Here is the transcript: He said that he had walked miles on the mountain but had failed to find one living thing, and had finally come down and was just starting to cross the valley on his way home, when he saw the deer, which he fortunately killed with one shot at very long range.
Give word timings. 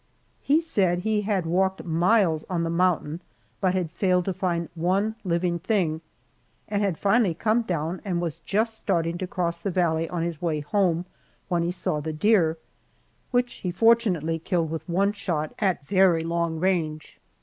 He 0.41 0.61
said 0.61 0.97
that 0.97 1.03
he 1.03 1.21
had 1.21 1.45
walked 1.45 1.83
miles 1.85 2.43
on 2.49 2.63
the 2.63 2.71
mountain 2.71 3.21
but 3.59 3.75
had 3.75 3.91
failed 3.91 4.25
to 4.25 4.33
find 4.33 4.67
one 4.73 5.13
living 5.23 5.59
thing, 5.59 6.01
and 6.67 6.81
had 6.81 6.97
finally 6.97 7.35
come 7.35 7.61
down 7.61 8.01
and 8.03 8.19
was 8.19 8.39
just 8.39 8.77
starting 8.79 9.19
to 9.19 9.27
cross 9.27 9.57
the 9.57 9.69
valley 9.69 10.09
on 10.09 10.23
his 10.23 10.41
way 10.41 10.61
home, 10.61 11.05
when 11.49 11.61
he 11.61 11.69
saw 11.69 11.99
the 11.99 12.13
deer, 12.13 12.57
which 13.29 13.57
he 13.57 13.69
fortunately 13.69 14.39
killed 14.39 14.71
with 14.71 14.89
one 14.89 15.11
shot 15.11 15.53
at 15.59 15.85
very 15.85 16.23
long 16.23 16.59
range. 16.59 17.19